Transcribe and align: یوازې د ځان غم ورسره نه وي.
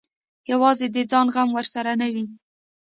یوازې 0.51 0.87
د 0.91 0.97
ځان 1.11 1.27
غم 1.33 1.49
ورسره 1.57 1.91
نه 2.01 2.07
وي. 2.13 2.25